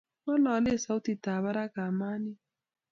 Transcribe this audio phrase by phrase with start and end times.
[0.21, 2.35] ngololi ago sautitab baraka kamanin